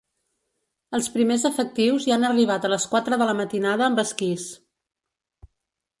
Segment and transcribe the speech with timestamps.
[0.97, 4.51] Els primers efectius hi han arribat a les quatre de la matinada amb esquís.